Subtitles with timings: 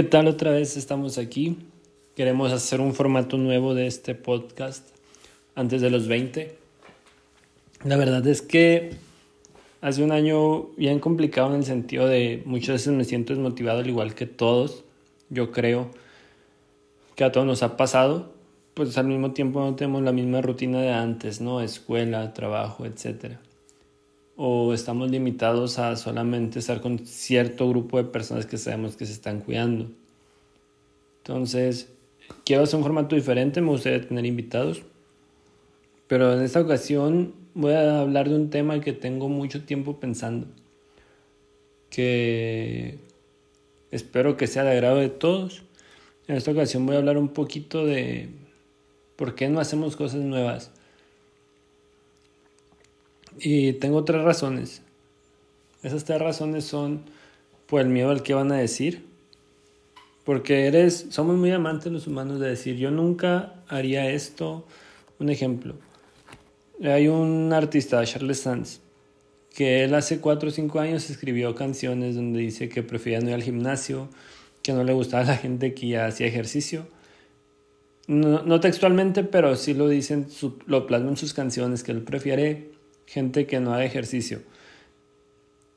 [0.00, 1.58] ¿Qué tal otra vez estamos aquí?
[2.16, 4.88] Queremos hacer un formato nuevo de este podcast
[5.54, 6.56] antes de los 20.
[7.84, 8.92] La verdad es que
[9.82, 13.88] hace un año bien complicado en el sentido de muchas veces me siento desmotivado al
[13.88, 14.84] igual que todos.
[15.28, 15.90] Yo creo
[17.14, 18.32] que a todos nos ha pasado,
[18.72, 21.60] pues al mismo tiempo no tenemos la misma rutina de antes, ¿no?
[21.60, 23.38] Escuela, trabajo, etcétera
[24.42, 29.12] o estamos limitados a solamente estar con cierto grupo de personas que sabemos que se
[29.12, 29.90] están cuidando.
[31.18, 31.92] Entonces,
[32.46, 34.80] quiero hacer un formato diferente, me gustaría tener invitados,
[36.06, 40.46] pero en esta ocasión voy a hablar de un tema que tengo mucho tiempo pensando,
[41.90, 42.98] que
[43.90, 45.64] espero que sea de agrado de todos.
[46.28, 48.30] En esta ocasión voy a hablar un poquito de
[49.16, 50.72] por qué no hacemos cosas nuevas
[53.38, 54.82] y tengo tres razones.
[55.82, 57.02] Esas tres razones son
[57.66, 59.08] por el miedo al que van a decir.
[60.24, 64.66] Porque eres, somos muy amantes los humanos de decir, yo nunca haría esto.
[65.18, 65.74] Un ejemplo.
[66.82, 68.80] Hay un artista, Charles Sands,
[69.54, 73.34] que él hace cuatro o cinco años escribió canciones donde dice que prefería no ir
[73.34, 74.08] al gimnasio,
[74.62, 76.86] que no le gustaba a la gente que ya hacía ejercicio.
[78.06, 80.26] No, no textualmente, pero sí lo dicen,
[80.66, 82.70] lo plasma en sus canciones, que él prefiere
[83.10, 84.40] gente que no haga ejercicio.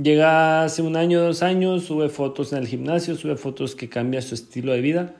[0.00, 4.22] Llega hace un año, dos años, sube fotos en el gimnasio, sube fotos que cambia
[4.22, 5.16] su estilo de vida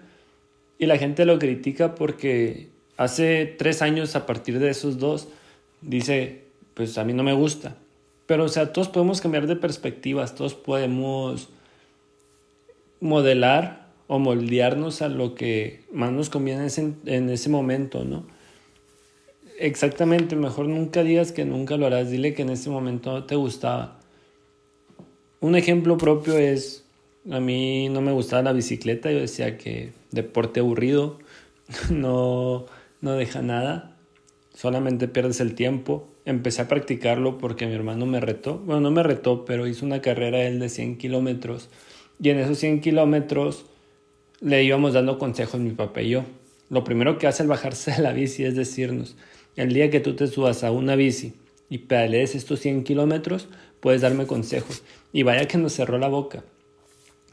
[0.78, 5.28] y la gente lo critica porque hace tres años a partir de esos dos
[5.80, 7.76] dice, pues a mí no me gusta.
[8.26, 11.48] Pero o sea, todos podemos cambiar de perspectivas, todos podemos
[13.00, 16.68] modelar o moldearnos a lo que más nos conviene
[17.06, 18.35] en ese momento, ¿no?
[19.58, 23.98] Exactamente, mejor nunca digas que nunca lo harás, dile que en ese momento te gustaba.
[25.40, 26.84] Un ejemplo propio es,
[27.30, 31.18] a mí no me gustaba la bicicleta, yo decía que deporte aburrido,
[31.90, 32.66] no,
[33.00, 33.96] no deja nada,
[34.54, 36.08] solamente pierdes el tiempo.
[36.26, 40.02] Empecé a practicarlo porque mi hermano me retó, bueno, no me retó, pero hizo una
[40.02, 41.70] carrera él de 100 kilómetros
[42.20, 43.66] y en esos 100 kilómetros
[44.41, 46.25] le íbamos dando consejos mi papá y yo.
[46.69, 49.16] Lo primero que hace al bajarse de la bici es decirnos,
[49.56, 51.34] el día que tú te subas a una bici
[51.69, 53.49] y pedalees estos 100 kilómetros,
[53.81, 54.83] puedes darme consejos.
[55.12, 56.44] Y vaya que nos cerró la boca.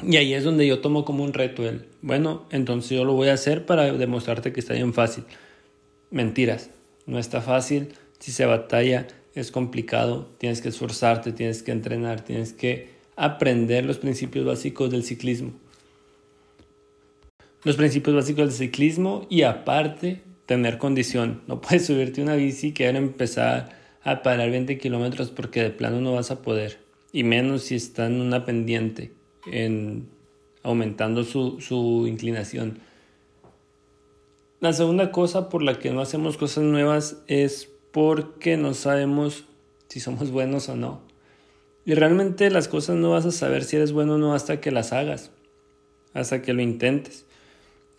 [0.02, 3.30] Y ahí es donde yo tomo como un reto el, bueno, entonces yo lo voy
[3.30, 5.24] a hacer para demostrarte que está bien fácil.
[6.10, 6.72] Mentiras,
[7.06, 7.90] no está fácil,
[8.20, 13.98] si se batalla es complicado, tienes que esforzarte, tienes que entrenar, tienes que aprender los
[13.98, 15.52] principios básicos del ciclismo.
[17.64, 20.22] Los principios básicos del ciclismo y aparte
[20.54, 21.42] tener condición.
[21.48, 23.70] No puedes subirte una bici y querer empezar
[24.04, 26.80] a parar 20 kilómetros porque de plano no vas a poder.
[27.12, 29.12] Y menos si está en una pendiente,
[29.46, 30.08] en
[30.64, 32.80] aumentando su, su inclinación.
[34.60, 39.46] La segunda cosa por la que no hacemos cosas nuevas es porque no sabemos
[39.90, 41.02] si somos buenos o no.
[41.86, 44.72] Y realmente las cosas no vas a saber si eres bueno o no hasta que
[44.72, 45.32] las hagas,
[46.14, 47.26] hasta que lo intentes.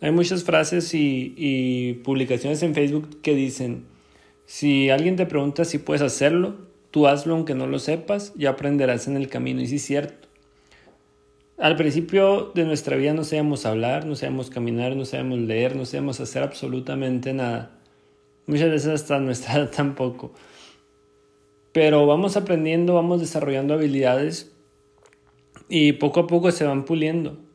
[0.01, 3.85] Hay muchas frases y, publicaciones en Facebook que dicen,
[4.45, 6.55] si alguien te pregunta si puedes hacerlo,
[6.91, 9.61] tú hazlo aunque no lo sepas y aprenderás en el camino.
[9.61, 10.27] Y sí es cierto.
[11.57, 15.85] Al principio de nuestra vida no sabemos hablar, no sabemos caminar, no sabemos leer, no
[15.85, 17.71] sabemos hacer absolutamente nada.
[18.45, 20.33] Muchas veces hasta nuestra edad tampoco.
[21.71, 24.51] Pero vamos aprendiendo, vamos desarrollando habilidades
[25.69, 27.45] y poco a poco se van puliendo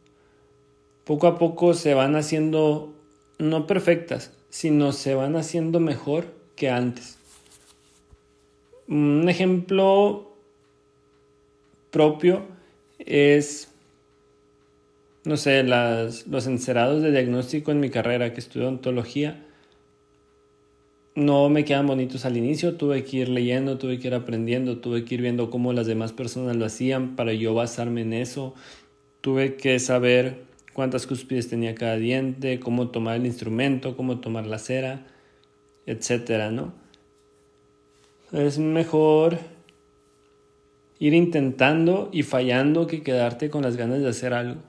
[1.04, 2.94] poco a poco se van haciendo
[3.38, 7.18] no perfectas, sino se van haciendo mejor que antes.
[8.86, 10.36] Un ejemplo
[11.90, 12.42] propio
[12.98, 13.72] es,
[15.24, 19.46] no sé, las, los encerados de diagnóstico en mi carrera, que estudio ontología,
[21.14, 25.04] no me quedan bonitos al inicio, tuve que ir leyendo, tuve que ir aprendiendo, tuve
[25.04, 28.54] que ir viendo cómo las demás personas lo hacían para yo basarme en eso,
[29.20, 34.58] tuve que saber cuántas cúspides tenía cada diente, cómo tomar el instrumento, cómo tomar la
[34.58, 35.06] cera,
[35.86, 36.72] etcétera, ¿no?
[38.32, 39.38] Es mejor
[41.00, 44.60] ir intentando y fallando que quedarte con las ganas de hacer algo.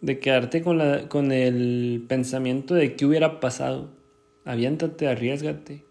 [0.00, 3.90] De quedarte con, la, con el pensamiento de qué hubiera pasado.
[4.44, 5.84] Aviéntate, arriesgate.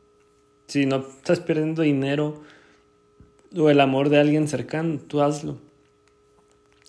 [0.67, 2.41] Si no estás perdiendo dinero
[3.55, 5.66] o el amor de alguien cercano, tú hazlo.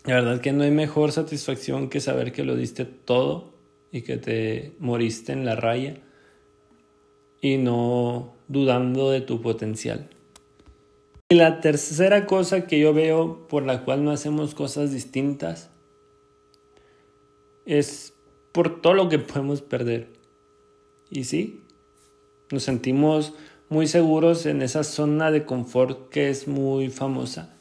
[0.05, 3.55] La verdad que no hay mejor satisfacción que saber que lo diste todo
[3.91, 5.97] y que te moriste en la raya
[7.41, 10.09] y no dudando de tu potencial.
[11.31, 15.71] Y la tercera cosa que yo veo por la cual no hacemos cosas distintas
[17.67, 18.15] es
[18.53, 20.09] por todo lo que podemos perder.
[21.11, 21.63] Y sí,
[22.51, 23.35] nos sentimos
[23.69, 27.58] muy seguros en esa zona de confort que es muy famosa.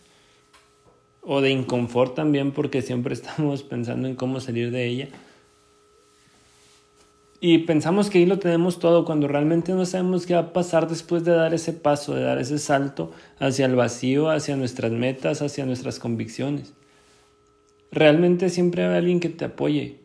[1.30, 5.10] O de inconfort también porque siempre estamos pensando en cómo salir de ella.
[7.40, 10.88] Y pensamos que ahí lo tenemos todo cuando realmente no sabemos qué va a pasar
[10.88, 15.44] después de dar ese paso, de dar ese salto hacia el vacío, hacia nuestras metas,
[15.44, 16.74] hacia nuestras convicciones.
[17.92, 19.98] Realmente siempre hay alguien que te apoye.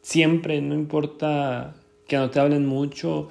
[0.00, 1.74] Siempre, no importa
[2.06, 3.28] que no te hablen mucho,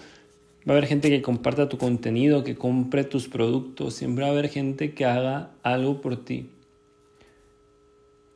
[0.68, 4.34] va a haber gente que comparta tu contenido, que compre tus productos, siempre va a
[4.34, 6.52] haber gente que haga algo por ti.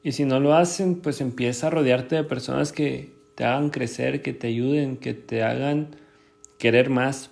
[0.04, 4.22] Y si no lo hacen, pues empieza a rodearte de personas que te hagan crecer,
[4.22, 5.96] que te ayuden, que te hagan
[6.58, 7.30] querer más.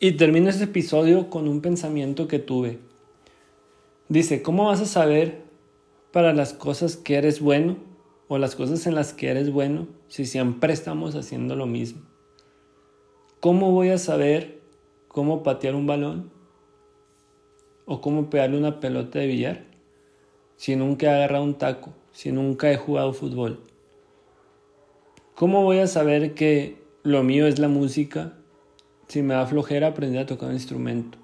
[0.00, 2.78] Y termino este episodio con un pensamiento que tuve.
[4.08, 5.42] Dice, ¿cómo vas a saber
[6.10, 7.76] para las cosas que eres bueno
[8.28, 12.02] o las cosas en las que eres bueno si siempre estamos haciendo lo mismo?
[13.40, 14.60] ¿Cómo voy a saber
[15.08, 16.30] cómo patear un balón
[17.84, 19.64] o cómo pegarle una pelota de billar
[20.56, 23.60] si nunca he agarrado un taco, si nunca he jugado fútbol?
[25.34, 28.34] ¿Cómo voy a saber que lo mío es la música
[29.08, 31.18] si me da flojera aprender a tocar un instrumento?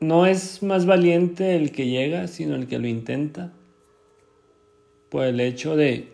[0.00, 3.52] No es más valiente el que llega, sino el que lo intenta.
[5.08, 6.12] Por el hecho de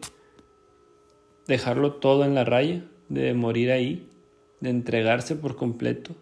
[1.46, 4.08] dejarlo todo en la raya, de morir ahí,
[4.60, 6.14] de entregarse por completo.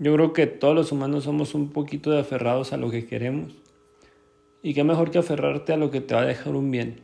[0.00, 3.52] Yo creo que todos los humanos somos un poquito de aferrados a lo que queremos.
[4.62, 7.00] Y qué mejor que aferrarte a lo que te va a dejar un bien.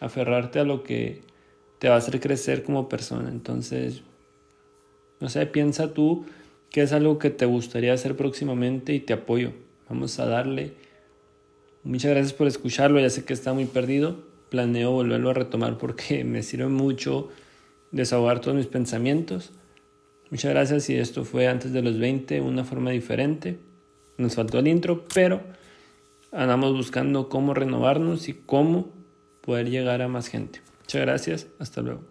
[0.00, 1.22] Aferrarte a lo que
[1.78, 3.30] te va a hacer crecer como persona.
[3.30, 4.02] Entonces,
[5.18, 6.26] no sé, piensa tú
[6.68, 9.52] qué es algo que te gustaría hacer próximamente y te apoyo.
[9.88, 10.74] Vamos a darle.
[11.84, 13.00] Muchas gracias por escucharlo.
[13.00, 14.18] Ya sé que está muy perdido.
[14.50, 17.30] Planeo volverlo a retomar porque me sirve mucho
[17.92, 19.52] desahogar todos mis pensamientos.
[20.30, 23.58] Muchas gracias y esto fue antes de los 20, una forma diferente.
[24.16, 25.40] Nos faltó el intro, pero
[26.30, 28.92] andamos buscando cómo renovarnos y cómo
[29.40, 30.60] poder llegar a más gente.
[30.82, 32.10] Muchas gracias, hasta luego.